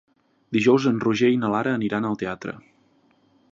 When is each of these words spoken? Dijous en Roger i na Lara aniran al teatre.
Dijous 0.55 0.87
en 0.91 1.01
Roger 1.03 1.29
i 1.35 1.37
na 1.43 1.53
Lara 1.57 1.75
aniran 1.81 2.09
al 2.09 2.19
teatre. 2.25 2.57